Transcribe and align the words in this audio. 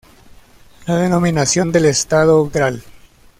La 0.87 0.95
denominación 0.95 1.71
del 1.71 1.85
Estadio; 1.85 2.49
"Gral. 2.49 2.81